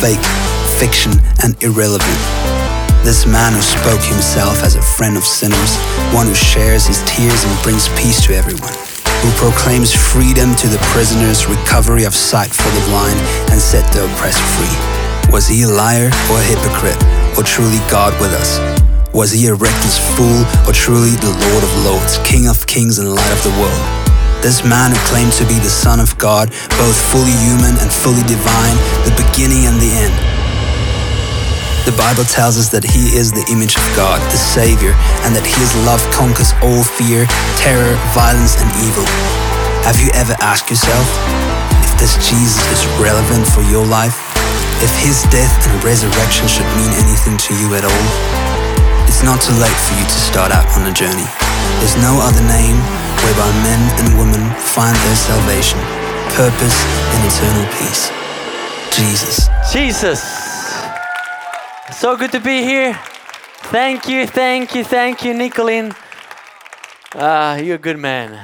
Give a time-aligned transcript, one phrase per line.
[0.00, 0.22] fake,
[0.78, 1.10] fiction,
[1.42, 2.22] and irrelevant.
[3.02, 5.74] This man who spoke himself as a friend of sinners,
[6.14, 8.74] one who shares his tears and brings peace to everyone,
[9.26, 13.18] who proclaims freedom to the prisoners, recovery of sight for the blind,
[13.50, 15.32] and set the oppressed free.
[15.32, 16.98] Was he a liar or a hypocrite,
[17.36, 18.62] or truly God with us?
[19.12, 23.14] Was he a reckless fool, or truly the Lord of Lords, King of Kings and
[23.14, 24.07] Light of the world?
[24.38, 28.22] This man who claimed to be the Son of God, both fully human and fully
[28.30, 30.14] divine, the beginning and the end.
[31.82, 34.94] The Bible tells us that he is the image of God, the Savior,
[35.26, 37.26] and that his love conquers all fear,
[37.58, 39.02] terror, violence, and evil.
[39.82, 41.08] Have you ever asked yourself
[41.82, 44.14] if this Jesus is relevant for your life?
[44.78, 48.06] If his death and resurrection should mean anything to you at all?
[49.10, 51.26] It's not too late for you to start out on a journey.
[51.82, 52.78] There's no other name
[53.24, 55.80] whereby men and women find their salvation,
[56.34, 56.78] purpose,
[57.14, 58.10] and eternal peace.
[58.96, 59.48] Jesus.
[59.72, 60.20] Jesus.
[61.98, 62.94] So good to be here.
[63.70, 65.94] Thank you, thank you, thank you, Nicolin.
[67.14, 68.38] Uh, you're a good man.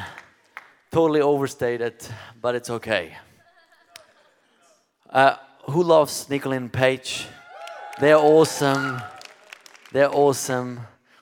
[0.90, 1.94] Totally overstated,
[2.40, 3.16] but it's okay.
[5.10, 5.36] Uh,
[5.70, 7.26] who loves Nicolin Page?
[8.00, 9.00] They're awesome.
[9.92, 10.80] They're awesome.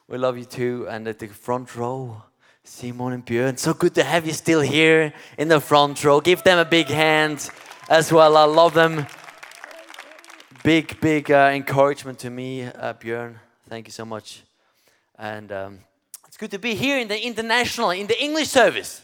[0.09, 0.87] We love you too.
[0.89, 2.23] And at the front row,
[2.65, 3.59] Simon and Björn.
[3.59, 6.21] So good to have you still here in the front row.
[6.21, 7.51] Give them a big hand
[7.89, 8.37] as well.
[8.37, 9.07] I love them.
[10.63, 13.35] Big, big uh, encouragement to me, uh, Björn.
[13.69, 14.45] Thank you so much.
[15.19, 15.79] And um,
[16.29, 19.03] it's good to be here in the international, in the English service.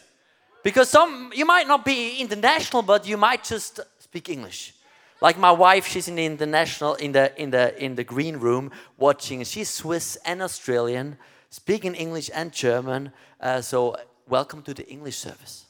[0.63, 4.73] Because some, you might not be international, but you might just speak English.
[5.19, 8.71] Like my wife, she's in the international, in the, in the, in the green room
[8.97, 9.43] watching.
[9.43, 11.17] She's Swiss and Australian,
[11.49, 13.11] speaking English and German.
[13.39, 13.95] Uh, so
[14.27, 15.65] welcome to the English service.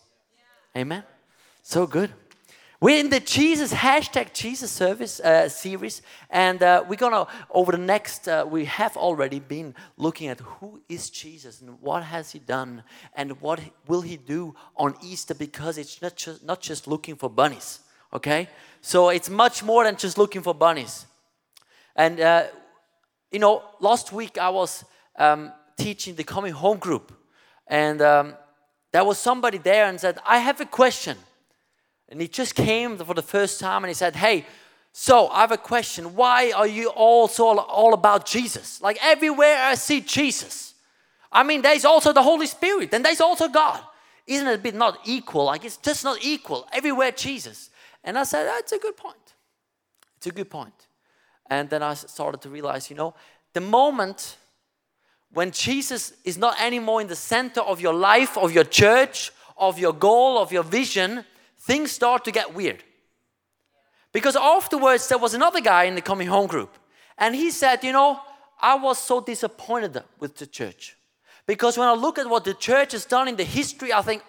[0.76, 1.04] Amen.
[1.64, 2.12] So good.
[2.82, 7.78] We're in the Jesus hashtag Jesus service uh, series, and uh, we're gonna over the
[7.78, 8.26] next.
[8.26, 12.84] Uh, we have already been looking at who is Jesus and what has he done
[13.16, 17.30] and what will he do on Easter because it's not just not just looking for
[17.30, 17.82] bunnies.
[18.14, 18.48] Okay,
[18.80, 21.06] so it's much more than just looking for bunnies.
[21.98, 22.46] And uh,
[23.30, 24.86] you know, last week I was
[25.18, 27.12] um, teaching the coming home group,
[27.68, 28.36] and um,
[28.92, 31.18] there was somebody there and said, "I have a question."
[32.10, 34.46] And he just came for the first time and he said, Hey,
[34.92, 36.16] so I have a question.
[36.16, 38.82] Why are you all, all about Jesus?
[38.82, 40.74] Like everywhere I see Jesus.
[41.32, 43.80] I mean, there's also the Holy Spirit and there's also God.
[44.26, 45.46] Isn't it a bit not equal?
[45.46, 46.68] Like it's just not equal.
[46.74, 47.70] Everywhere Jesus.
[48.04, 49.16] And I said, That's a good point.
[50.18, 50.74] It's a good point.
[51.48, 53.14] And then I started to realize, you know,
[53.54, 54.38] the moment
[55.34, 59.78] when Jesus is not anymore in the center of your life, of your church, of
[59.78, 61.24] your goal, of your vision,
[61.60, 62.84] things start to get weird.
[64.12, 66.76] Because afterwards, there was another guy in the coming home group,
[67.18, 68.20] and he said, You know,
[68.60, 70.98] I was so disappointed with the church.
[71.46, 74.24] Because when I look at what the church has done in the history, I think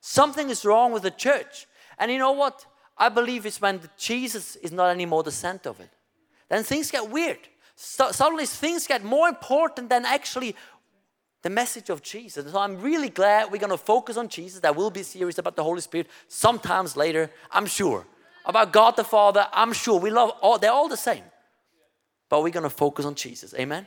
[0.00, 1.66] something is wrong with the church.
[1.98, 2.66] And you know what?
[2.98, 5.90] I believe it's when Jesus is not anymore the center of it.
[6.48, 7.38] Then things get weird.
[7.76, 10.56] So, suddenly things get more important than actually
[11.46, 12.50] the message of Jesus.
[12.50, 14.58] So I'm really glad we're going to focus on Jesus.
[14.58, 18.04] There will be series about the Holy Spirit sometimes later, I'm sure.
[18.44, 20.00] About God the Father, I'm sure.
[20.00, 21.22] We love all, they're all the same.
[22.28, 23.54] But we're going to focus on Jesus.
[23.54, 23.86] Amen?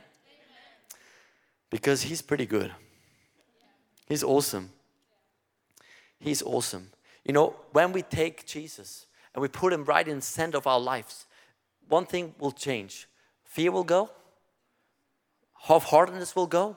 [1.68, 2.72] Because he's pretty good.
[4.08, 4.70] He's awesome.
[6.18, 6.88] He's awesome.
[7.26, 10.66] You know, when we take Jesus and we put him right in the center of
[10.66, 11.26] our lives,
[11.88, 13.06] one thing will change.
[13.50, 14.10] Fear will go.
[15.68, 16.76] Half-heartedness will go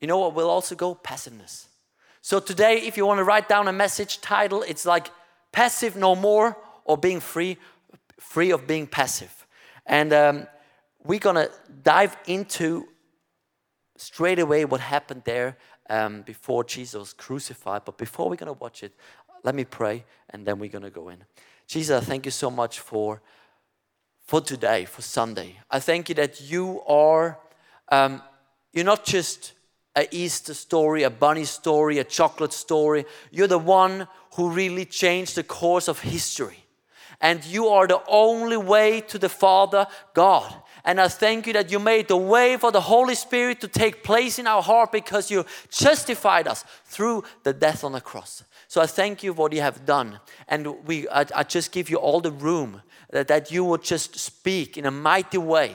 [0.00, 0.94] you know what will also go?
[0.94, 1.68] Passiveness.
[2.20, 5.10] So today, if you want to write down a message title, it's like
[5.52, 7.56] passive no more or being free,
[8.18, 9.46] free of being passive.
[9.86, 10.46] And um,
[11.02, 11.48] we're gonna
[11.82, 12.88] dive into
[13.96, 15.56] straight away what happened there
[15.90, 17.84] um, before Jesus was crucified.
[17.84, 18.92] But before we're gonna watch it,
[19.42, 21.24] let me pray and then we're gonna go in.
[21.66, 23.20] Jesus, thank you so much for
[24.28, 25.58] for today, for Sunday.
[25.70, 27.38] I thank you that you are
[27.88, 28.22] um,
[28.74, 29.54] you're not just
[29.96, 33.06] a Easter story, a bunny story, a chocolate story.
[33.30, 36.58] You're the one who really changed the course of history.
[37.22, 40.54] And you are the only way to the Father, God.
[40.84, 44.04] And I thank you that you made the way for the Holy Spirit to take
[44.04, 48.44] place in our heart because you justified us through the death on the cross.
[48.68, 50.20] So I thank you for what you have done.
[50.46, 54.18] And we, I, I just give you all the room that, that you would just
[54.18, 55.74] speak in a mighty way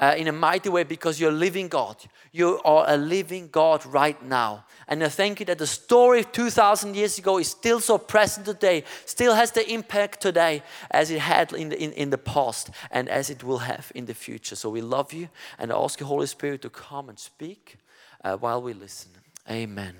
[0.00, 1.96] uh, in a mighty way because you're living God.
[2.32, 4.64] You are a living God right now.
[4.88, 8.46] And I thank you that the story of 2,000 years ago is still so present
[8.46, 12.70] today, still has the impact today as it had in the, in, in the past
[12.90, 14.56] and as it will have in the future.
[14.56, 15.28] So we love you
[15.58, 17.76] and I ask you, Holy Spirit, to come and speak
[18.24, 19.10] uh, while we listen.
[19.48, 19.94] Amen.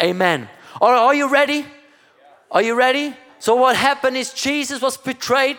[0.00, 0.48] Amen.
[0.80, 1.66] All right, are you ready?
[2.50, 3.14] Are you ready?
[3.38, 5.58] So, what happened is Jesus was betrayed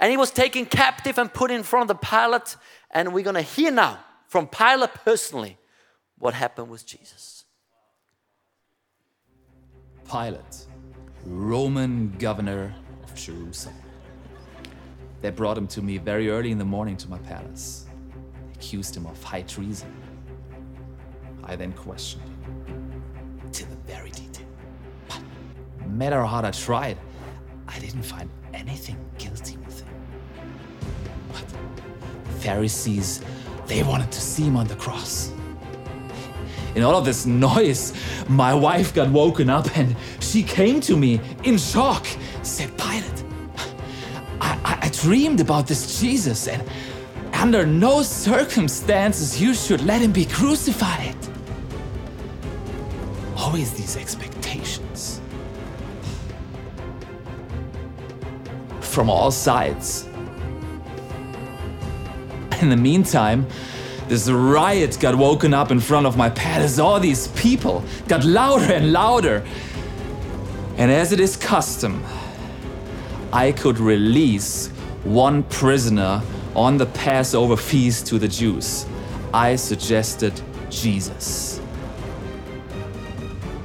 [0.00, 2.56] and he was taken captive and put in front of the Pilate.
[2.90, 5.58] And we're going to hear now from Pilate personally
[6.18, 7.44] what happened with Jesus.
[10.10, 10.66] Pilate,
[11.24, 13.76] Roman governor of Jerusalem.
[15.20, 17.86] They brought him to me very early in the morning to my palace.
[18.54, 19.92] Accused him of high treason.
[21.44, 22.77] I then questioned him
[25.98, 26.96] matter how hard I tried,
[27.66, 29.94] I didn't find anything guilty with him.
[31.32, 31.44] But
[32.24, 33.20] the Pharisees,
[33.66, 35.32] they wanted to see him on the cross.
[36.76, 37.92] In all of this noise,
[38.28, 42.06] my wife got woken up and she came to me in shock.
[42.42, 43.24] Said, Pilate,
[44.40, 46.62] I, I, I dreamed about this Jesus, and
[47.32, 51.16] under no circumstances you should let him be crucified.
[53.36, 54.37] Always these expectations.
[58.88, 60.08] From all sides.
[62.60, 63.46] In the meantime,
[64.08, 66.78] this riot got woken up in front of my palace.
[66.78, 69.44] All these people got louder and louder.
[70.78, 72.02] And as it is custom,
[73.32, 74.68] I could release
[75.04, 76.22] one prisoner
[76.56, 78.86] on the Passover feast to the Jews.
[79.32, 81.60] I suggested Jesus.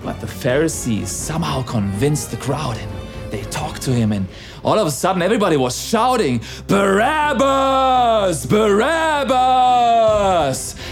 [0.04, 2.93] But the Pharisees somehow convinced the crowd and
[3.34, 4.28] they talked to him and
[4.64, 8.46] all of a sudden everybody was shouting, Barabbas!
[8.46, 9.36] Barabbas!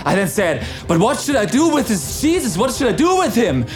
[0.03, 2.57] I then said, But what should I do with this Jesus?
[2.57, 3.67] What should I do with him?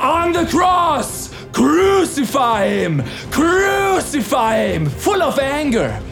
[0.00, 1.32] On the cross!
[1.52, 3.04] Crucify him!
[3.30, 4.86] Crucify him!
[4.86, 6.02] Full of anger.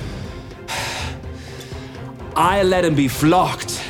[2.37, 3.81] I let him be flogged.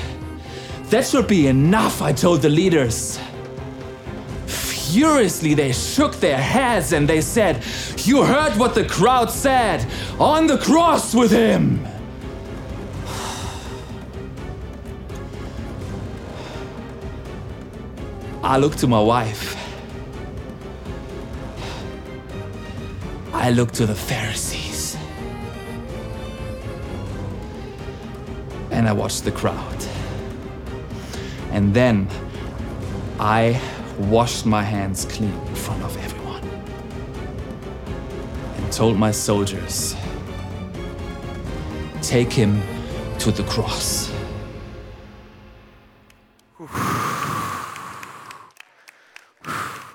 [0.88, 3.20] That should be enough, I told the leaders.
[4.94, 7.64] Furiously, they shook their heads and they said,
[8.04, 9.84] You heard what the crowd said!
[10.20, 11.84] On the cross with him!
[18.44, 19.56] I looked to my wife.
[23.32, 24.96] I looked to the Pharisees.
[28.70, 29.84] And I watched the crowd.
[31.50, 32.06] And then
[33.18, 33.60] I
[33.98, 36.42] washed my hands clean in front of everyone
[38.56, 39.94] and told my soldiers,
[42.02, 42.60] Take him
[43.18, 44.10] to the cross.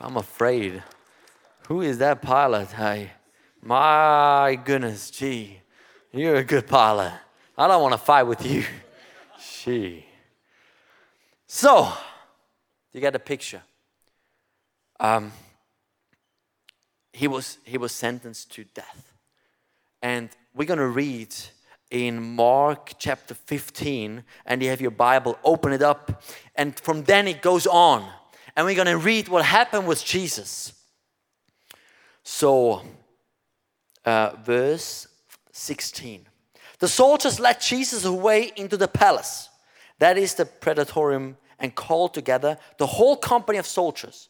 [0.02, 0.84] I'm afraid.
[1.68, 2.72] Who is that pilot?
[2.72, 3.12] Hey,
[3.62, 5.62] my goodness, gee,
[6.12, 7.14] you're a good pilot.
[7.58, 8.64] I don't want to fight with you.
[9.64, 10.06] Gee.
[11.46, 11.92] So,
[12.94, 13.62] you got a picture
[15.00, 15.32] um,
[17.14, 19.14] he, was, he was sentenced to death.
[20.02, 21.36] And we're going to read
[21.92, 26.24] in Mark chapter 15, and you have your Bible, open it up.
[26.56, 28.08] And from then it goes on.
[28.56, 30.74] And we're going to read what happened with Jesus.
[32.24, 32.84] So,
[34.06, 35.08] uh, verse
[35.52, 36.26] 16.
[36.80, 39.50] The soldiers led Jesus away into the palace,
[40.00, 44.30] that is the praetorium, and called together the whole company of soldiers.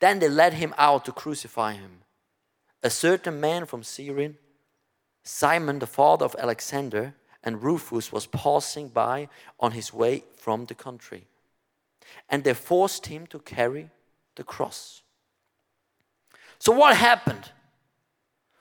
[0.00, 2.02] Then they led him out to crucify him.
[2.82, 4.36] A certain man from Cyrene,
[5.22, 10.74] Simon, the father of Alexander, and Rufus was passing by on his way from the
[10.74, 11.26] country.
[12.28, 13.90] And they forced him to carry
[14.36, 15.02] the cross.
[16.58, 17.50] So, what happened?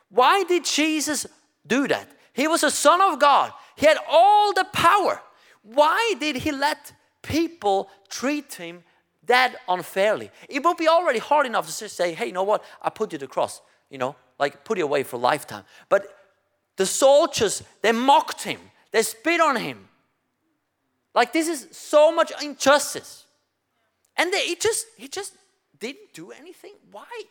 [0.09, 1.25] Why did Jesus
[1.65, 2.09] do that?
[2.33, 5.21] He was a son of God, he had all the power.
[5.61, 8.83] Why did he let people treat him
[9.27, 10.31] that unfairly.
[10.49, 12.63] It would be already hard enough to say, hey, you know what?
[12.81, 15.63] I put you to cross, you know, like put you away for a lifetime.
[15.89, 16.07] But
[16.75, 18.59] the soldiers, they mocked him,
[18.91, 19.87] they spit on him.
[21.13, 23.25] Like this is so much injustice.
[24.17, 25.33] And they, he just he just
[25.79, 26.73] didn't do anything.
[26.91, 27.23] Why?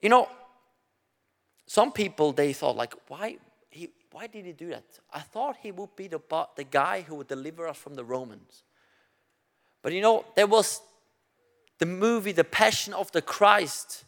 [0.00, 0.28] You know,
[1.66, 3.38] some people they thought like, why
[3.70, 4.84] he why did he do that?
[5.12, 6.20] I thought he would be the
[6.56, 8.62] the guy who would deliver us from the Romans.
[9.84, 10.80] But you know, there was
[11.78, 14.04] the movie The Passion of the Christ,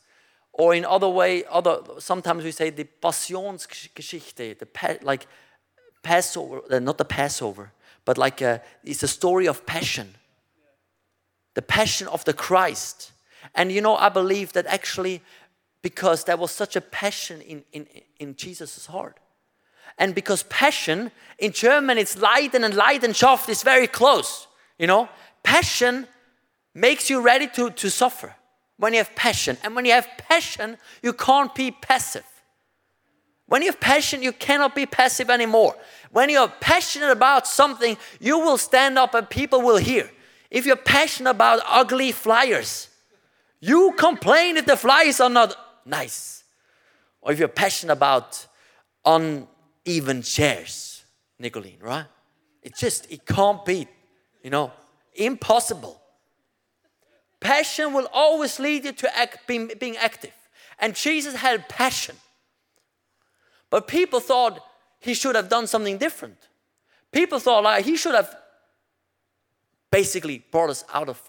[0.54, 5.26] or in other way, other sometimes we say the Passionsgeschichte, the like
[6.02, 7.72] Passover, uh, not the Passover,
[8.06, 10.14] but like a, uh, it's a story of passion.
[11.52, 13.12] The passion of the Christ.
[13.54, 15.20] And you know, I believe that actually
[15.82, 17.86] because there was such a passion in, in,
[18.18, 19.20] in Jesus' heart.
[19.98, 24.46] And because passion, in German it's Leiden and Leidenschaft is very close.
[24.78, 25.08] You know,
[25.46, 26.08] passion
[26.74, 28.34] makes you ready to, to suffer
[28.78, 29.56] when you have passion.
[29.62, 32.26] And when you have passion, you can't be passive.
[33.46, 35.76] When you have passion, you cannot be passive anymore.
[36.10, 40.10] When you're passionate about something, you will stand up and people will hear.
[40.50, 42.88] If you're passionate about ugly flyers,
[43.60, 46.42] you complain if the flyers are not nice.
[47.20, 48.46] Or if you're passionate about
[49.04, 51.04] uneven chairs,
[51.40, 52.06] Nicolene, right?
[52.62, 53.86] It just, it can't be,
[54.42, 54.72] you know,
[55.18, 56.00] impossible.
[57.40, 60.32] Passion will always lead you to act, being, being active.
[60.78, 62.16] And Jesus had passion.
[63.70, 64.60] But people thought
[65.00, 66.38] he should have done something different.
[67.12, 68.34] People thought like he should have
[69.90, 71.20] basically brought us out of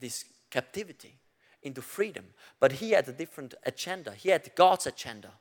[0.00, 1.18] this captivity
[1.62, 2.24] into freedom.
[2.60, 4.12] But he had a different agenda.
[4.12, 5.32] He had God's agenda.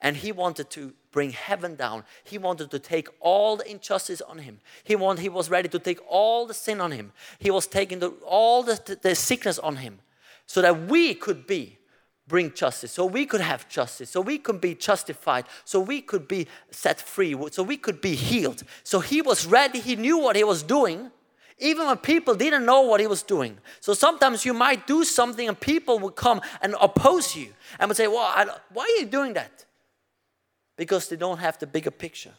[0.00, 2.04] And he wanted to bring heaven down.
[2.24, 4.60] He wanted to take all the injustice on him.
[4.82, 7.12] He, want, he was ready to take all the sin on him.
[7.38, 10.00] He was taking the, all the, the sickness on him
[10.46, 11.78] so that we could be
[12.26, 16.26] bring justice, so we could have justice, so we could be justified, so we could
[16.26, 18.62] be set free, so we could be healed.
[18.82, 21.10] So he was ready, he knew what he was doing,
[21.58, 23.58] even when people didn't know what he was doing.
[23.80, 27.96] So sometimes you might do something and people will come and oppose you and would
[27.96, 29.64] say, Well, why are you doing that?
[30.76, 32.34] Because they don't have the bigger picture.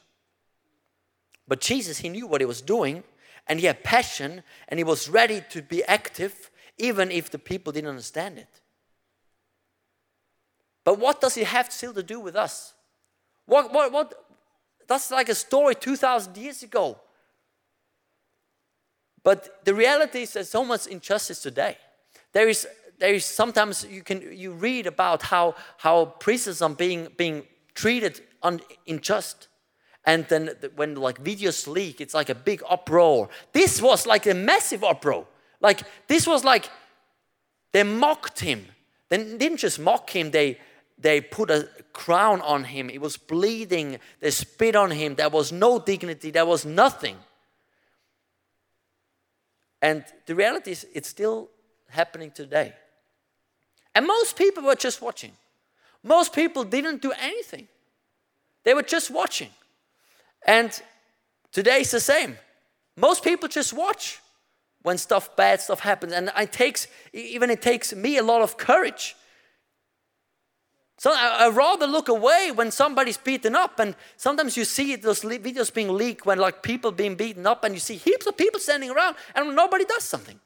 [1.48, 3.04] But Jesus, he knew what he was doing
[3.48, 7.72] and he had passion and he was ready to be active even if the people
[7.72, 8.62] didn't understand it.
[10.84, 12.74] But what does it have still to do with us?
[13.46, 14.14] What, what, what?
[14.88, 17.00] That's like a story 2,000 years ago.
[19.24, 21.78] But the reality is there's so much injustice today.
[22.32, 22.68] There is,
[23.00, 27.44] there is sometimes you can you read about how, how priests are being, being
[27.76, 29.48] treated unjust.
[30.06, 33.30] And then when like videos leak, it's like a big uproar.
[33.54, 35.28] This was like a massive uproar.
[35.62, 36.70] Like this was like
[37.72, 38.66] they mocked him.
[39.10, 40.60] They didn't just mock him, they
[40.98, 42.90] they put a crown on him.
[42.90, 44.00] He was bleeding.
[44.22, 45.16] They spit on him.
[45.16, 46.32] There was no dignity.
[46.32, 47.18] There was nothing.
[49.82, 51.50] And the reality is, it's still
[51.90, 52.74] happening today.
[53.94, 55.34] And most people were just watching.
[56.06, 57.68] Most people didn't do anything,
[58.64, 59.50] they were just watching.
[60.48, 60.72] And
[61.52, 62.38] today it's the same.
[62.96, 64.20] Most people just watch
[64.84, 68.56] when stuff bad stuff happens and it takes even it takes me a lot of
[68.56, 69.16] courage
[70.98, 75.22] so I, I rather look away when somebody's beaten up, and sometimes you see those
[75.22, 78.60] videos being leaked when like people being beaten up, and you see heaps of people
[78.60, 80.40] standing around, and nobody does something.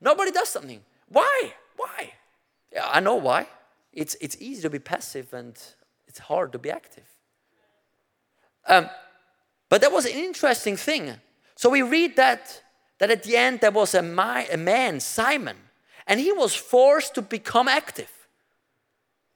[0.00, 0.80] Nobody does something.
[1.08, 1.52] Why?
[1.76, 2.12] Why?
[2.72, 3.46] Yeah, I know why.
[3.92, 5.58] It's it's easy to be passive, and
[6.06, 7.06] it's hard to be active.
[8.66, 8.88] Um,
[9.68, 11.14] but that was an interesting thing.
[11.56, 12.62] So we read that
[13.00, 15.56] that at the end there was a, my, a man, Simon,
[16.06, 18.12] and he was forced to become active.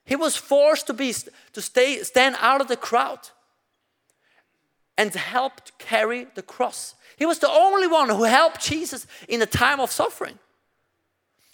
[0.05, 1.15] He was forced to, be,
[1.55, 3.31] to stay, stand out of the crowd
[4.99, 6.95] and helped carry the cross.
[7.17, 10.39] He was the only one who helped Jesus in the time of suffering.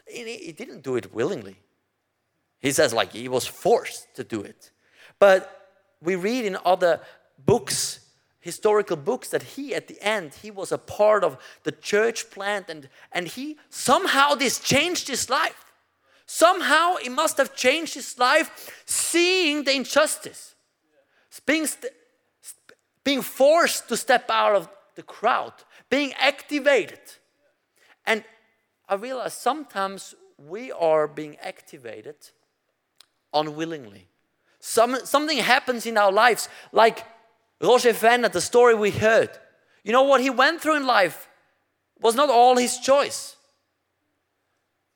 [0.06, 1.56] He didn't do it willingly.
[2.60, 4.70] He says, like, he was forced to do it.
[5.18, 5.68] But
[6.02, 7.00] we read in other
[7.44, 8.00] books,
[8.40, 12.66] historical books, that he, at the end, he was a part of the church plant
[12.68, 15.64] and, and he somehow this changed his life.
[16.26, 20.54] Somehow it must have changed his life seeing the injustice,
[21.44, 21.66] being,
[23.02, 25.54] being forced to step out of the crowd,
[25.88, 27.00] being activated.
[28.06, 28.22] And
[28.88, 32.16] I realize sometimes we are being activated
[33.32, 34.08] unwillingly.
[34.60, 37.04] Some, something happens in our lives, like
[37.60, 39.30] Roger Venner, the story we heard.
[39.84, 41.28] You know what he went through in life
[42.00, 43.36] was not all his choice.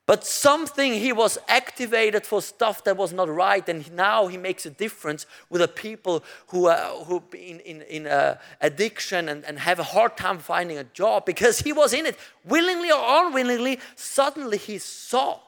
[0.07, 4.67] But something he was activated for stuff that was not right, and now he makes
[4.67, 9.57] a difference with the people who are who in, in, in uh, addiction and, and
[9.57, 13.79] have a hard time finding a job because he was in it willingly or unwillingly.
[13.95, 15.39] Suddenly he saw.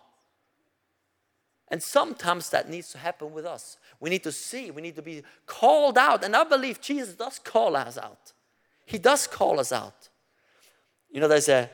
[1.69, 3.77] And sometimes that needs to happen with us.
[3.99, 6.23] We need to see, we need to be called out.
[6.23, 8.31] And I believe Jesus does call us out.
[8.85, 10.09] He does call us out.
[11.09, 11.69] You know, there's a,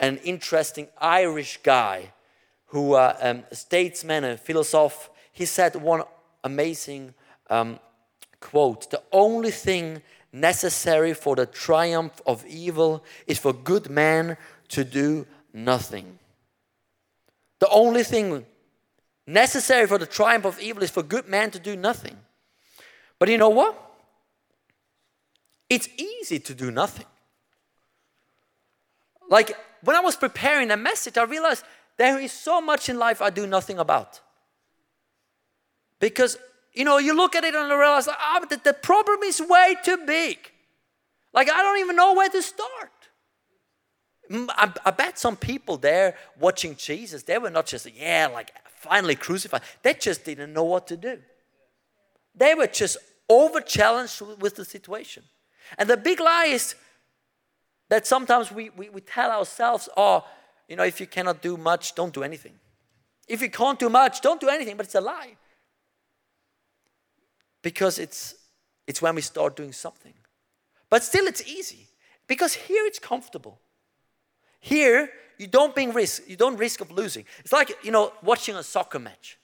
[0.00, 2.12] an interesting Irish guy
[2.66, 6.02] who, uh, um, a statesman, a philosopher, he said one
[6.42, 7.14] amazing
[7.48, 7.78] um,
[8.40, 14.36] quote The only thing necessary for the triumph of evil is for good men
[14.68, 16.18] to do nothing.
[17.58, 18.44] The only thing
[19.26, 22.16] necessary for the triumph of evil is for good men to do nothing.
[23.18, 23.82] But you know what?
[25.68, 27.06] It's easy to do nothing.
[29.28, 31.64] Like when I was preparing a message, I realized
[31.96, 34.20] there is so much in life I do nothing about.
[35.98, 36.36] Because,
[36.74, 39.76] you know, you look at it and realize, ah, but the, the problem is way
[39.82, 40.38] too big.
[41.32, 42.90] Like, I don't even know where to start.
[44.30, 49.16] I, I, bet some people there watching Jesus, they were not just, yeah, like finally
[49.16, 49.62] crucified.
[49.82, 51.18] They just didn't know what to do.
[52.34, 52.96] They were just
[53.28, 55.24] over challenged with the situation.
[55.78, 56.74] And the big lie is
[57.88, 60.24] that sometimes we, we, we tell ourselves, oh,
[60.68, 62.54] you know, if you cannot do much, don't do anything.
[63.28, 65.36] If you can't do much, don't do anything, but it's a lie.
[67.62, 68.34] Because it's,
[68.86, 70.14] it's when we start doing something.
[70.88, 71.88] But still, it's easy
[72.26, 73.58] because here it's comfortable.
[74.60, 76.22] Here, you don't bring risk.
[76.28, 77.24] You don't risk of losing.
[77.40, 79.38] It's like you know watching a soccer match.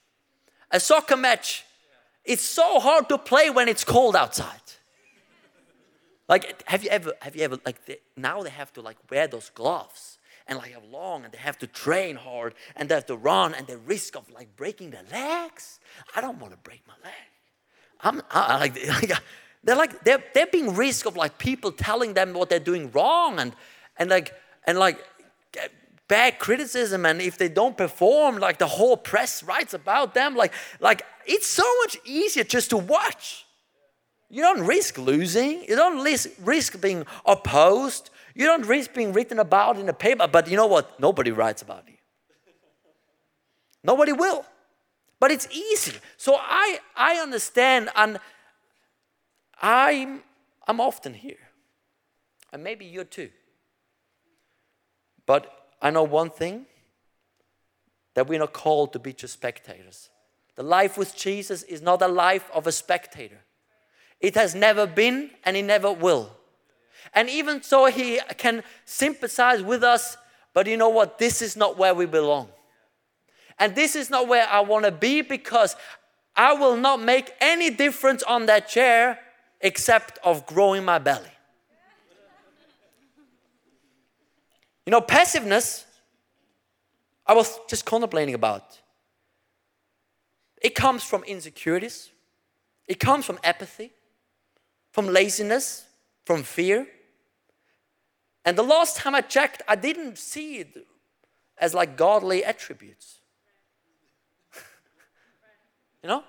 [0.71, 1.65] A soccer match,
[2.25, 4.59] it's so hard to play when it's cold outside.
[6.27, 9.27] Like, have you ever, have you ever, like, they, now they have to like wear
[9.27, 13.05] those gloves and like have long and they have to train hard and they have
[13.07, 15.79] to run and the risk of like breaking their legs.
[16.15, 17.13] I don't want to break my leg.
[18.01, 18.57] I'm I,
[19.01, 19.21] like,
[19.63, 23.39] they're like they're they're being risk of like people telling them what they're doing wrong
[23.39, 23.55] and
[23.97, 24.33] and like
[24.65, 24.97] and like
[26.17, 30.53] bad criticism and if they don't perform like the whole press writes about them like
[30.87, 33.45] like it's so much easier just to watch
[34.29, 39.39] you don't risk losing you don't risk, risk being opposed you don't risk being written
[39.39, 40.99] about in a paper, but you know what?
[40.99, 41.95] Nobody writes about you.
[43.83, 44.45] Nobody will.
[45.19, 45.93] But it's easy.
[46.17, 48.19] So I, I understand, and
[49.61, 50.23] I'm,
[50.67, 51.37] I'm often here.
[52.51, 53.29] And maybe you're too.
[55.25, 56.65] But I know one thing
[58.15, 60.09] that we're not called to be just spectators.
[60.55, 63.41] The life with Jesus is not a life of a spectator.
[64.21, 66.31] It has never been and it never will.
[67.13, 70.15] And even so, He can sympathize with us,
[70.53, 71.19] but you know what?
[71.19, 72.47] This is not where we belong.
[73.59, 75.75] And this is not where I want to be because
[76.33, 79.19] I will not make any difference on that chair
[79.59, 81.32] except of growing my belly.
[84.85, 85.85] You know, passiveness,
[87.25, 88.79] I was just contemplating about.
[90.61, 92.11] It comes from insecurities,
[92.87, 93.91] it comes from apathy,
[94.91, 95.85] from laziness,
[96.25, 96.87] from fear.
[98.45, 100.85] And the last time I checked, I didn't see it
[101.57, 103.19] as like godly attributes.
[106.03, 106.23] you know?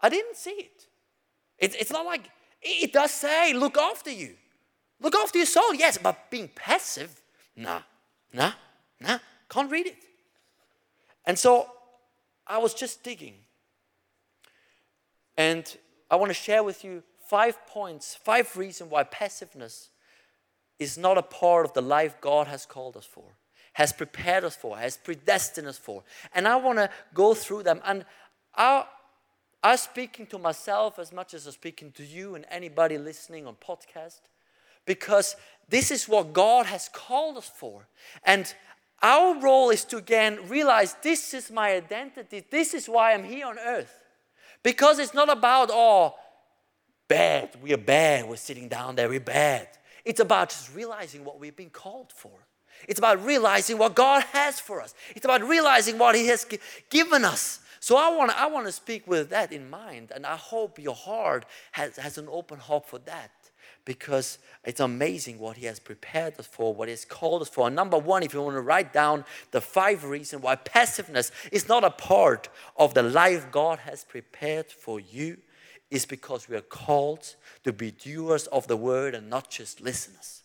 [0.00, 0.86] I didn't see it.
[1.58, 1.74] it.
[1.80, 2.28] It's not like,
[2.60, 4.34] it does say, look after you.
[5.00, 7.20] Look after your soul, yes, but being passive,
[7.56, 7.80] nah,
[8.32, 8.52] nah,
[9.00, 9.96] nah, can't read it.
[11.24, 11.68] And so
[12.46, 13.34] I was just digging.
[15.36, 15.76] And
[16.10, 19.90] I want to share with you five points, five reasons why passiveness
[20.78, 23.24] is not a part of the life God has called us for,
[23.72, 26.04] has prepared us for, has predestined us for.
[26.34, 27.80] And I want to go through them.
[27.84, 28.04] And
[28.54, 28.84] I,
[29.62, 33.56] I'm speaking to myself as much as I'm speaking to you and anybody listening on
[33.56, 34.20] podcast,
[34.84, 35.34] because
[35.68, 37.86] this is what God has called us for.
[38.24, 38.52] And
[39.02, 42.44] our role is to again realize this is my identity.
[42.50, 43.92] This is why I'm here on earth.
[44.62, 46.14] Because it's not about, oh,
[47.08, 47.50] bad.
[47.62, 48.28] We are bad.
[48.28, 49.08] We're sitting down there.
[49.08, 49.68] We're bad.
[50.04, 52.32] It's about just realizing what we've been called for.
[52.88, 54.94] It's about realizing what God has for us.
[55.14, 56.46] It's about realizing what He has
[56.90, 57.60] given us.
[57.80, 60.78] So I want to I want to speak with that in mind, and I hope
[60.78, 63.30] your heart has, has an open heart for that
[63.86, 67.68] because it's amazing what He has prepared us for, what He has called us for.
[67.68, 71.68] And number one, if you want to write down the five reasons why passiveness is
[71.68, 75.38] not a part of the life God has prepared for you,
[75.90, 80.42] is because we are called to be doers of the word and not just listeners.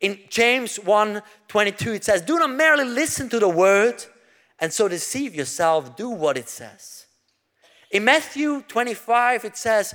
[0.00, 4.02] In James 1 22, it says, Do not merely listen to the word
[4.58, 7.06] and so deceive yourself, do what it says.
[7.90, 9.94] In Matthew 25, it says,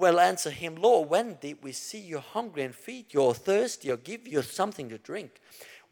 [0.00, 3.90] will answer him, Lord, when did we see you hungry and feed you, or thirsty,
[3.90, 5.40] or give you something to drink?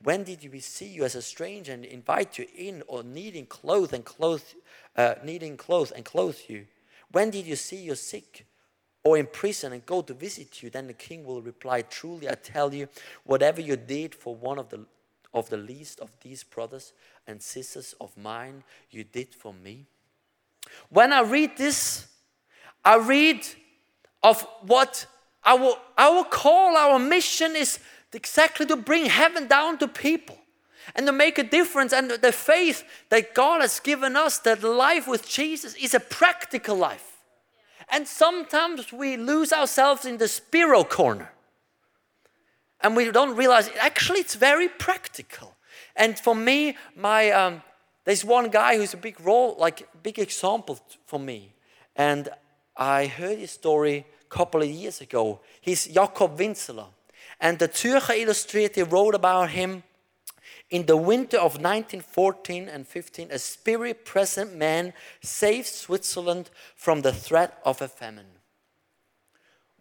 [0.02, 3.92] When did we see you as a stranger and invite you in, or needing clothes
[3.92, 4.42] and clothe,
[4.96, 6.66] uh, needing clothes and clothe you?
[7.10, 8.46] When did you see you sick
[9.04, 10.70] or in prison and go to visit you?
[10.70, 12.88] Then the king will reply, Truly I tell you,
[13.24, 14.86] whatever you did for one of the
[15.34, 16.94] of the least of these brothers
[17.26, 19.86] and sisters of mine, you did for me.
[20.88, 22.06] When I read this,
[22.84, 23.46] I read
[24.22, 25.06] of what
[25.44, 27.78] our, our call, our mission is
[28.12, 30.38] exactly to bring heaven down to people
[30.94, 31.92] and to make a difference.
[31.92, 36.76] And the faith that God has given us, that life with Jesus is a practical
[36.76, 37.18] life.
[37.90, 41.32] And sometimes we lose ourselves in the spiritual corner.
[42.80, 45.56] And we don't realize actually it's very practical.
[45.96, 47.62] And for me, my um,
[48.04, 51.52] there's one guy who's a big role, like big example for me.
[51.96, 52.28] And
[52.78, 55.40] I heard his story a couple of years ago.
[55.60, 56.86] He's Jakob Winzeler.
[57.40, 59.82] And the Zürcher Illustrierte wrote about him
[60.70, 67.12] in the winter of 1914 and 15, a spirit present man saved Switzerland from the
[67.12, 68.37] threat of a famine.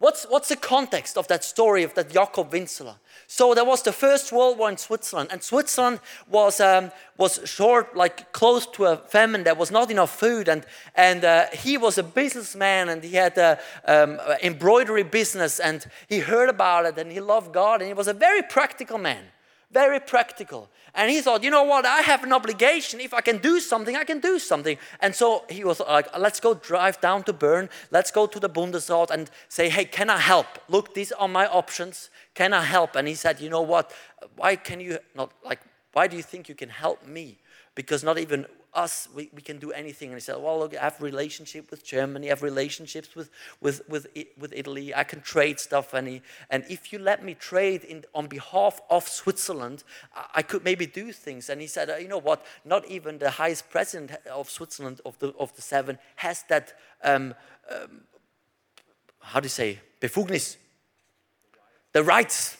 [0.00, 2.94] What's, what's the context of that story of that Jakob Winzeler?
[3.26, 7.96] So there was the First World War in Switzerland, and Switzerland was, um, was short,
[7.96, 9.42] like close to a famine.
[9.42, 13.36] There was not enough food, and, and uh, he was a businessman, and he had
[13.36, 17.94] an um, embroidery business, and he heard about it, and he loved God, and he
[17.94, 19.24] was a very practical man,
[19.70, 20.70] very practical.
[20.94, 23.00] And he thought, you know what, I have an obligation.
[23.00, 24.78] If I can do something, I can do something.
[25.00, 27.68] And so he was like, let's go drive down to Bern.
[27.90, 30.46] Let's go to the Bundesrat and say, hey, can I help?
[30.68, 32.10] Look, these are my options.
[32.34, 32.96] Can I help?
[32.96, 33.92] And he said, you know what,
[34.36, 35.60] why can you not, like,
[35.92, 37.38] why do you think you can help me?
[37.78, 40.08] Because not even us, we, we can do anything.
[40.08, 43.88] And he said, well, look, I have relationship with Germany, I have relationships with, with,
[43.88, 45.94] with, with Italy, I can trade stuff.
[45.94, 50.42] And, he, and if you let me trade in, on behalf of Switzerland, I, I
[50.42, 51.50] could maybe do things.
[51.50, 55.28] And he said, you know what, not even the highest president of Switzerland, of the,
[55.38, 57.32] of the seven, has that, um,
[57.70, 58.00] um,
[59.20, 60.56] how do you say, befugnis,
[61.92, 62.56] the rights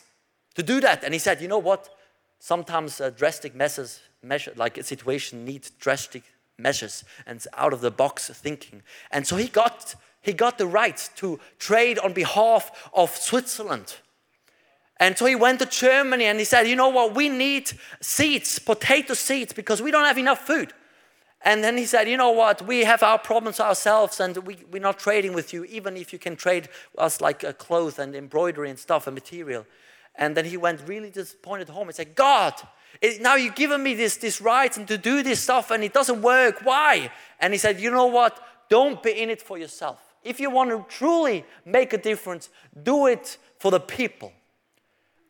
[0.55, 1.03] to do that.
[1.03, 1.89] And he said, you know what,
[2.39, 6.23] sometimes uh, drastic measures measure, like a situation needs drastic
[6.57, 8.81] measures and out of the box thinking.
[9.11, 13.97] And so he got, he got the right to trade on behalf of Switzerland.
[14.97, 17.15] And so he went to Germany and he said, You know what?
[17.15, 17.71] We need
[18.01, 20.73] seeds, potato seeds, because we don't have enough food.
[21.41, 22.61] And then he said, You know what?
[22.67, 26.19] We have our problems ourselves and we, we're not trading with you, even if you
[26.19, 29.65] can trade us like uh, clothes and embroidery and stuff and material.
[30.15, 32.53] And then he went really disappointed home and said, God,
[33.01, 35.93] it, now you've given me this, this right and to do this stuff and it
[35.93, 36.59] doesn't work.
[36.63, 37.11] Why?
[37.39, 38.39] And he said, You know what?
[38.69, 39.99] Don't be in it for yourself.
[40.23, 42.49] If you want to truly make a difference,
[42.83, 44.33] do it for the people.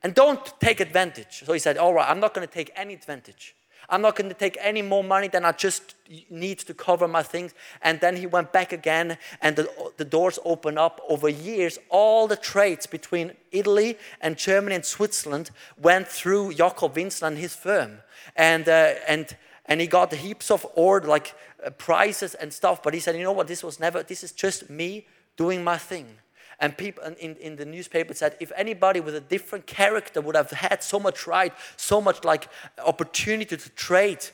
[0.02, 1.44] And don't take advantage.
[1.46, 3.56] So he said, All right, I'm not going to take any advantage.
[3.90, 5.96] I'm not going to take any more money than I just
[6.30, 7.54] need to cover my things.
[7.82, 11.02] And then he went back again, and the, the doors opened up.
[11.10, 17.28] Over years, all the trades between Italy and Germany and Switzerland went through Jakob Winzeler
[17.28, 18.00] and his firm.
[18.36, 21.34] And, uh, and, and he got heaps of order, like
[21.66, 22.84] uh, prices and stuff.
[22.84, 25.78] But he said, you know what, this was never, this is just me doing my
[25.78, 26.18] thing.
[26.60, 30.52] And people in, in the newspaper said if anybody with a different character would have
[30.52, 32.50] had so much right, so much like
[32.86, 34.26] opportunity to trade,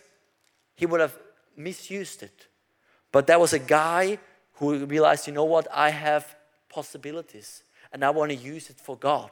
[0.76, 1.18] he would have
[1.56, 2.48] misused it.
[3.12, 4.18] But there was a guy
[4.54, 6.36] who realized, you know what, I have
[6.70, 9.32] possibilities and I want to use it for God.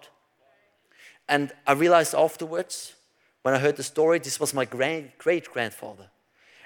[1.27, 2.93] And I realized afterwards,
[3.41, 6.09] when I heard the story, this was my great grandfather.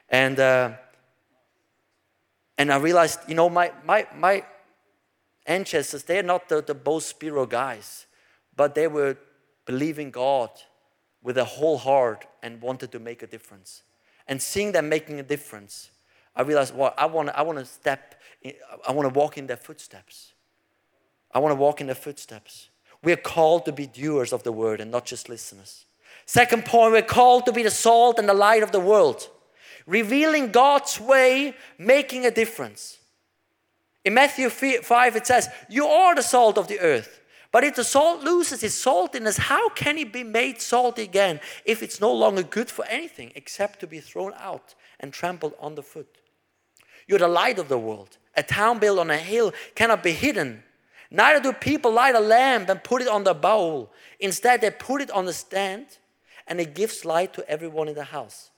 [0.10, 0.72] And, uh,
[2.58, 4.44] and I realized, you know, my, my, my,
[5.48, 8.06] ancestors, they're not the, the most spiritual guys,
[8.56, 9.18] but they were
[9.66, 10.50] believing God
[11.24, 13.84] with a whole heart and wanted to make a difference.
[14.28, 15.90] And seeing them making a difference,
[16.36, 18.54] I realized, well, I want I want to step, in,
[18.88, 20.34] I want to walk in their footsteps.
[21.32, 22.70] I want to walk in their footsteps.
[23.04, 25.86] We are called to be doers of the word and not just listeners.
[26.26, 29.30] Second point, we're called to be the salt and the light of the world,
[29.86, 32.97] revealing God's way, making a difference.
[34.08, 37.20] In Matthew 5, it says, You are the salt of the earth.
[37.52, 41.84] But if the salt loses its saltiness, how can it be made salty again if
[41.84, 46.08] it's no longer good for anything except to be thrown out and trampled underfoot?
[47.06, 48.18] You're the light of the world.
[48.38, 50.64] A town built on a hill cannot be hidden.
[51.12, 53.92] Neither do people light a lamp and put it on the bowl.
[54.22, 55.86] Instead, they put it on the stand
[56.48, 58.52] and it gives light to everyone in the house.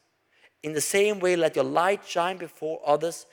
[0.62, 3.26] In the same way, let your light shine before others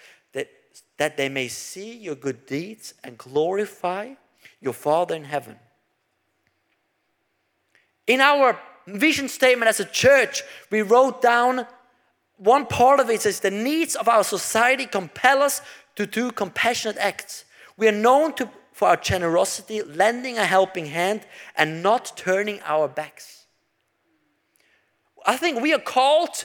[0.98, 4.14] that, they may see your good deeds and glorify
[4.60, 5.56] your Father in heaven.
[8.06, 11.66] In our vision statement as a church, we wrote down
[12.38, 15.62] one part of it says the needs of our society compel us
[15.94, 17.44] to do compassionate acts.
[17.76, 22.88] We are known to, for our generosity, lending a helping hand, and not turning our
[22.88, 23.46] backs.
[25.24, 26.44] I think we are called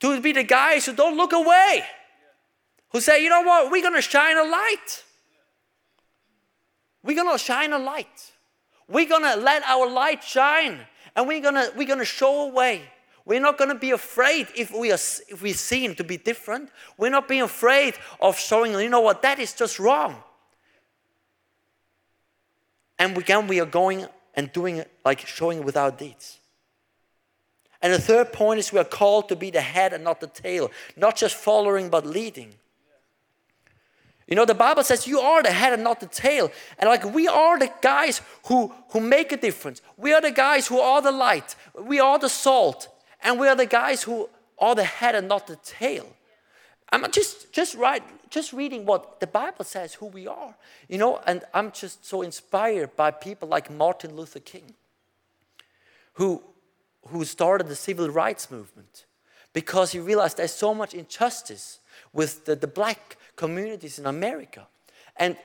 [0.00, 1.84] to be the guys who don't look away,
[2.90, 5.04] who say, you know what, we're going to shine a light.
[7.02, 8.32] We're going to shine a light.
[8.88, 10.80] We're going to let our light shine,
[11.14, 12.82] and we're going to, we're going to show a way.
[13.24, 14.94] We're not going to be afraid if we are
[15.28, 16.70] if we seem to be different.
[16.96, 20.22] We're not being afraid of showing, you know what, that is just wrong.
[23.00, 26.38] And again, we are going and doing it like showing with our deeds.
[27.82, 30.28] And the third point is we are called to be the head and not the
[30.28, 32.54] tail, not just following but leading.
[34.26, 36.50] You know, the Bible says you are the head and not the tail.
[36.78, 39.80] And like we are the guys who, who make a difference.
[39.96, 41.54] We are the guys who are the light.
[41.80, 42.88] We are the salt.
[43.22, 46.06] And we are the guys who are the head and not the tail.
[46.92, 50.54] I'm just just right, just reading what the Bible says who we are.
[50.88, 54.74] You know, and I'm just so inspired by people like Martin Luther King,
[56.14, 56.42] who
[57.08, 59.04] who started the civil rights movement
[59.52, 61.80] because he realized there's so much injustice
[62.12, 64.66] with the, the black communities in America.
[65.16, 65.36] And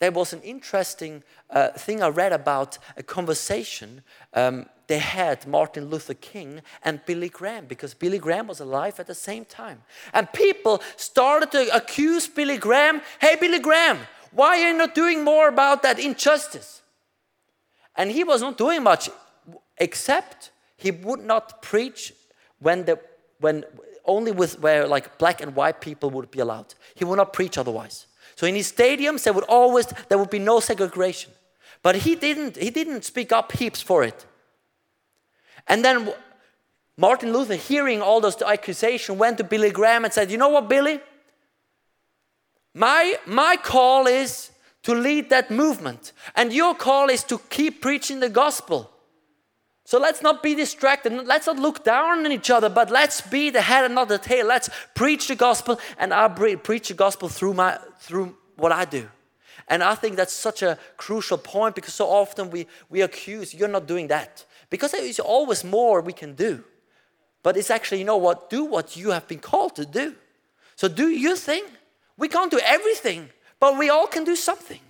[0.00, 4.02] there was an interesting uh, thing I read about a conversation
[4.34, 9.06] um, they had Martin Luther King and Billy Graham because Billy Graham was alive at
[9.06, 9.82] the same time.
[10.12, 13.98] And people started to accuse Billy Graham hey, Billy Graham,
[14.32, 16.82] why are you not doing more about that injustice?
[17.94, 19.10] And he was not doing much
[19.78, 22.12] except he would not preach
[22.58, 22.98] when the
[23.38, 23.64] when
[24.04, 26.74] only with where like black and white people would be allowed.
[26.94, 28.06] He would not preach otherwise.
[28.36, 31.32] So in his stadiums, there would always there would be no segregation.
[31.82, 34.26] But he didn't he didn't speak up heaps for it.
[35.66, 36.12] And then
[36.96, 40.68] Martin Luther, hearing all those accusations, went to Billy Graham and said, "You know what,
[40.68, 41.00] Billy?
[42.74, 44.50] My my call is
[44.82, 48.90] to lead that movement, and your call is to keep preaching the gospel."
[49.90, 51.12] So let's not be distracted.
[51.26, 54.18] Let's not look down on each other, but let's be the head and not the
[54.18, 54.46] tail.
[54.46, 59.08] Let's preach the gospel, and I preach the gospel through my through what I do.
[59.66, 63.66] And I think that's such a crucial point because so often we, we accuse you're
[63.66, 64.44] not doing that.
[64.68, 66.62] Because there is always more we can do.
[67.42, 68.48] But it's actually, you know what?
[68.48, 70.14] Do what you have been called to do.
[70.76, 71.64] So do your thing.
[72.16, 74.82] We can't do everything, but we all can do something.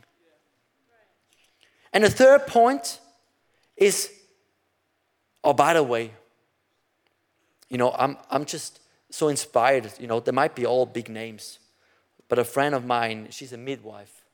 [1.90, 3.00] And the third point
[3.78, 4.19] is
[5.42, 6.12] Oh, by the way,
[7.68, 9.90] you know, I'm, I'm just so inspired.
[9.98, 11.58] You know, there might be all big names,
[12.28, 14.24] but a friend of mine, she's a midwife,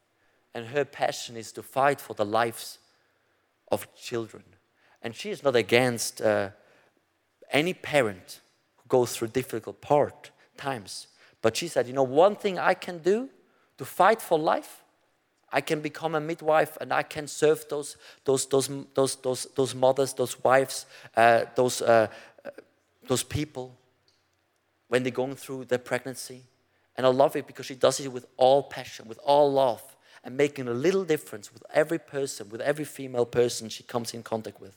[0.55, 2.79] and her passion is to fight for the lives
[3.71, 4.42] of children.
[5.03, 6.51] And she is not against uh,
[7.51, 8.40] any parent
[8.79, 11.09] who goes through difficult part times.
[11.42, 13.29] But she said, you know, one thing I can do
[13.79, 14.83] to fight for life
[15.52, 19.74] I can become a midwife and I can serve those, those, those, those, those, those
[19.74, 22.09] mothers, those wives, uh, those, uh,
[23.06, 23.76] those people
[24.88, 26.42] when they're going through their pregnancy.
[26.96, 29.82] And I love it because she does it with all passion, with all love,
[30.24, 34.22] and making a little difference with every person, with every female person she comes in
[34.22, 34.76] contact with.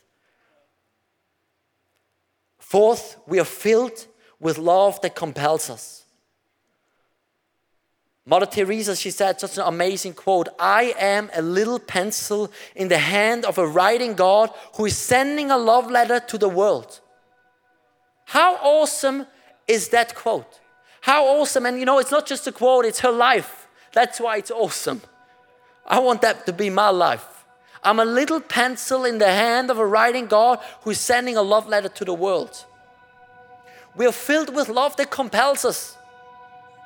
[2.60, 4.06] Fourth, we are filled
[4.40, 6.04] with love that compels us.
[8.30, 13.00] Mother Teresa, she said such an amazing quote I am a little pencil in the
[13.00, 17.00] hand of a writing God who is sending a love letter to the world.
[18.26, 19.26] How awesome
[19.68, 20.60] is that quote?
[21.02, 21.66] How awesome.
[21.66, 23.68] And you know, it's not just a quote, it's her life.
[23.94, 25.02] That's why it's awesome.
[25.88, 27.46] I want that to be my life.
[27.82, 31.42] I'm a little pencil in the hand of a writing God who is sending a
[31.42, 32.64] love letter to the world.
[33.96, 35.98] We are filled with love that compels us.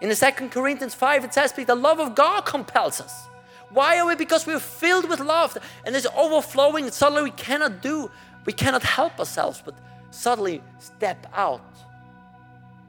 [0.01, 3.27] In the Second Corinthians 5, it says, the love of God compels us.
[3.69, 4.15] Why are we?
[4.15, 6.91] Because we're filled with love and it's overflowing.
[6.91, 8.11] Suddenly we cannot do,
[8.45, 9.75] we cannot help ourselves, but
[10.11, 11.61] suddenly step out,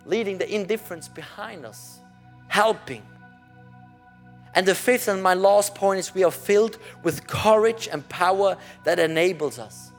[0.04, 2.00] leaving the indifference behind us,
[2.48, 3.02] helping.
[4.54, 8.56] And the fifth and my last point is we are filled with courage and power
[8.84, 9.90] that enables us.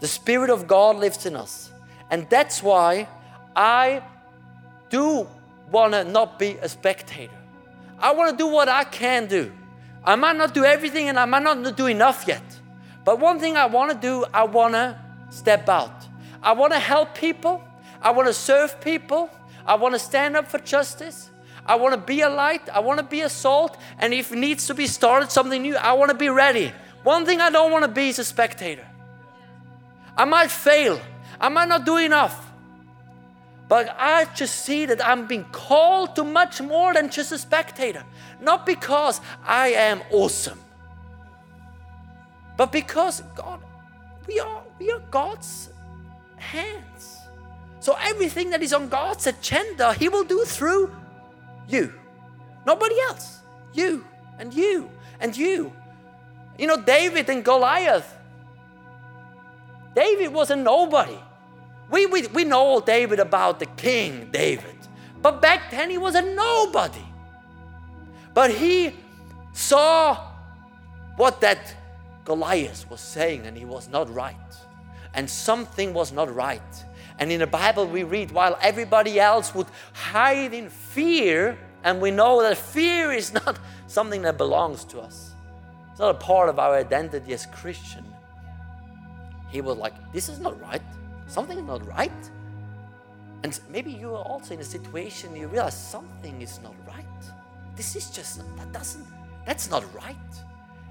[0.00, 1.70] The Spirit of God lives in us.
[2.10, 3.08] And that's why
[3.54, 4.02] I
[4.88, 5.26] do
[5.70, 7.32] want to not be a spectator.
[7.98, 9.52] I want to do what I can do.
[10.04, 12.42] I might not do everything and I might not do enough yet.
[13.04, 14.98] But one thing I want to do, I want to
[15.30, 16.06] step out.
[16.42, 17.62] I want to help people.
[18.00, 19.30] I want to serve people.
[19.66, 21.30] I want to stand up for justice.
[21.64, 22.68] I want to be a light.
[22.68, 23.76] I want to be a salt.
[23.98, 26.72] And if it needs to be started something new, I want to be ready.
[27.02, 28.86] One thing I don't want to be is a spectator.
[30.16, 31.00] I might fail.
[31.40, 32.45] I might not do enough.
[33.68, 38.04] But I just see that I'm being called to much more than just a spectator.
[38.40, 40.60] Not because I am awesome,
[42.56, 43.60] but because God,
[44.26, 45.70] we are, we are God's
[46.36, 47.18] hands.
[47.80, 50.94] So everything that is on God's agenda, He will do through
[51.68, 51.92] you.
[52.64, 53.40] Nobody else.
[53.72, 54.04] You
[54.38, 55.72] and you and you.
[56.58, 58.16] You know, David and Goliath.
[59.94, 61.18] David was a nobody.
[61.90, 64.76] We, we, we know David about the king David,
[65.22, 67.04] but back then he was a nobody.
[68.34, 68.94] But he
[69.52, 70.32] saw
[71.16, 71.74] what that
[72.24, 74.36] Goliath was saying, and he was not right.
[75.14, 76.84] And something was not right.
[77.18, 82.10] And in the Bible, we read while everybody else would hide in fear, and we
[82.10, 85.32] know that fear is not something that belongs to us,
[85.92, 88.04] it's not a part of our identity as Christian.
[89.48, 90.82] He was like, This is not right
[91.26, 92.30] something is not right.
[93.42, 97.04] And maybe you are also in a situation you realize something is not right.
[97.76, 99.06] This is just that doesn't
[99.44, 100.16] that's not right.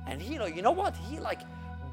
[0.07, 0.95] And you know, you know what?
[0.95, 1.41] He like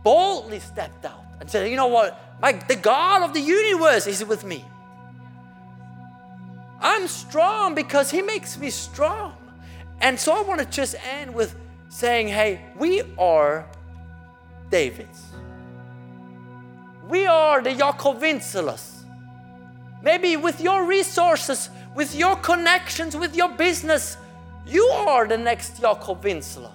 [0.04, 2.20] boldly stepped out and said, you know what?
[2.40, 4.64] My the God of the universe is with me.
[6.80, 9.36] I'm strong because he makes me strong.
[10.00, 11.54] And so I want to just end with
[11.88, 13.66] saying, hey, we are
[14.70, 15.26] Davids.
[17.12, 19.04] We are the Jakob Winzelas.
[20.02, 24.16] Maybe with your resources, with your connections, with your business,
[24.66, 26.70] you are the next Jakob Winzela.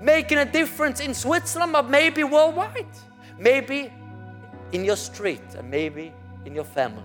[0.00, 2.88] Making a difference in Switzerland, but maybe worldwide.
[3.38, 3.92] Maybe
[4.72, 6.12] in your street and maybe
[6.44, 7.04] in your family.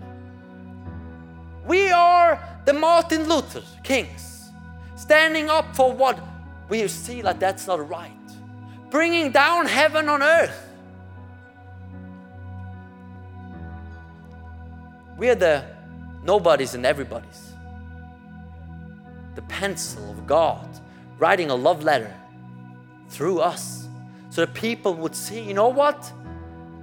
[1.68, 4.50] We are the Martin Luther Kings,
[4.96, 6.20] standing up for what
[6.70, 8.28] we see like that's not right,
[8.90, 10.71] bringing down heaven on earth
[15.22, 15.64] We are the
[16.24, 17.54] nobodies and everybody's.
[19.36, 20.68] The pencil of God
[21.20, 22.12] writing a love letter
[23.08, 23.88] through us
[24.32, 26.12] so that people would see, you know what?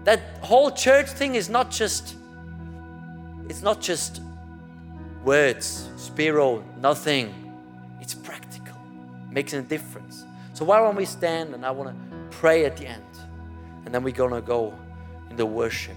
[0.04, 2.14] That whole church thing is not just
[3.48, 4.22] it's not just
[5.24, 7.34] words, spiro, nothing.
[8.00, 8.78] It's practical,
[9.32, 10.24] making a difference.
[10.52, 13.02] So why don't we stand and I want to pray at the end,
[13.84, 14.78] and then we're gonna go
[15.28, 15.96] in the worship.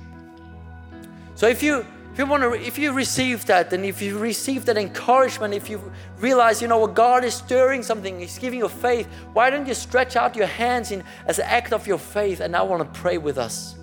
[1.35, 4.65] So if you if you want to, if you receive that, and if you receive
[4.65, 8.67] that encouragement, if you realize, you know, what God is stirring something, He's giving you
[8.67, 12.41] faith, why don't you stretch out your hands in as an act of your faith?
[12.41, 13.75] And I want to pray with us.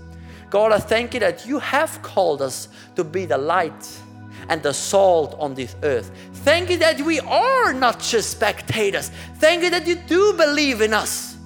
[0.51, 4.01] God, I thank you that you have called us to be the light
[4.49, 6.11] and the salt on this earth.
[6.33, 9.11] Thank you that we are not just spectators.
[9.37, 11.37] Thank you that you do believe in us.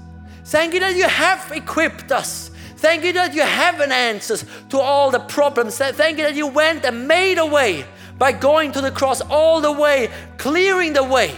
[0.45, 2.51] Thank you that you have equipped us.
[2.83, 5.79] Thank you that you have an answers to all the problems.
[5.79, 7.85] Thank you that you went and made a way
[8.19, 11.33] by going to the cross all the way, clearing the way.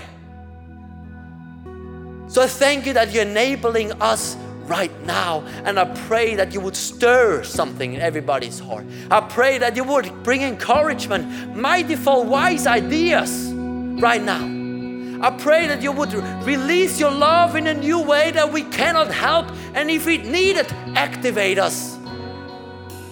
[2.29, 5.45] So thank you that you're enabling us right now.
[5.67, 8.87] And I pray that you would stir something in everybody's heart.
[9.11, 13.53] I pray that you would bring encouragement, mightyful, wise ideas
[14.01, 14.64] right now.
[15.25, 16.13] I pray that you would
[16.45, 19.51] release your love in a new way that we cannot help.
[19.73, 21.99] And if it needed, activate us.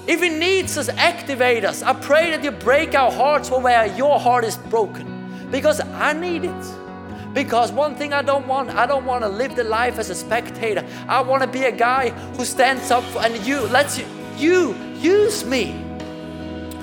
[0.06, 1.82] If it needs us, activate us.
[1.82, 5.48] I pray that you break our hearts where your heart is broken.
[5.50, 7.32] Because I need it.
[7.32, 10.14] Because one thing I don't want, I don't want to live the life as a
[10.14, 10.84] spectator.
[11.08, 14.04] I want to be a guy who stands up and you lets you,
[14.36, 15.82] you use me.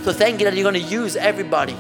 [0.01, 1.77] So thank you that you're going to use everybody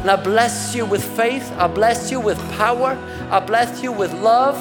[0.00, 1.52] and I bless you with faith.
[1.58, 2.96] I bless you with power.
[3.30, 4.56] I bless you with love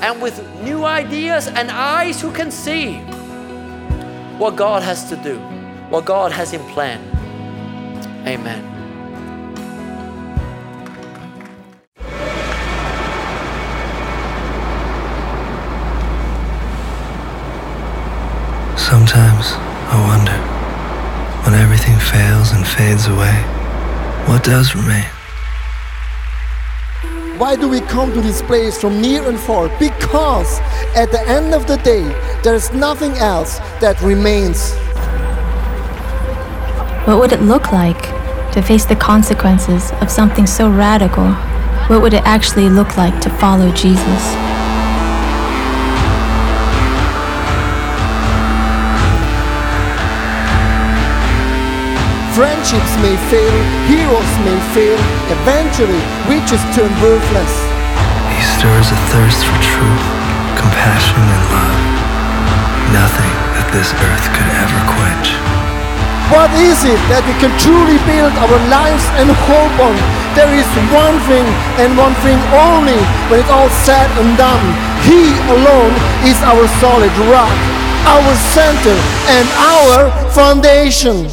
[0.00, 2.98] and with new ideas and eyes who can see
[4.38, 5.38] what God has to do,
[5.88, 7.00] what God has in plan.
[8.24, 8.68] Amen.
[18.78, 19.52] Sometimes
[19.90, 20.38] I wonder,
[21.44, 23.51] when everything fails and fades away,
[24.26, 25.04] what does remain?
[27.38, 29.68] Why do we come to this place from near and far?
[29.78, 30.60] Because
[30.94, 32.04] at the end of the day,
[32.42, 34.74] there is nothing else that remains.
[37.06, 38.02] What would it look like
[38.52, 41.32] to face the consequences of something so radical?
[41.88, 44.41] What would it actually look like to follow Jesus?
[52.32, 53.52] Friendships may fail,
[53.84, 54.96] heroes may fail,
[55.28, 57.52] eventually riches turn worthless.
[58.32, 60.06] He stirs a thirst for truth,
[60.56, 61.80] compassion, and love.
[62.88, 65.36] Nothing that this earth could ever quench.
[66.32, 69.92] What is it that we can truly build our lives and hope on?
[70.32, 71.44] There is one thing
[71.76, 72.96] and one thing only
[73.28, 74.64] when it's all said and done.
[75.04, 75.92] He alone
[76.24, 77.52] is our solid rock,
[78.08, 78.96] our center,
[79.36, 79.44] and
[79.76, 81.28] our foundation.